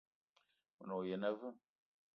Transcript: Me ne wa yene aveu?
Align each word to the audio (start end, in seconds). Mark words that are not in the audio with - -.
Me 0.77 0.83
ne 0.87 0.93
wa 0.97 1.03
yene 1.09 1.27
aveu? 1.29 1.55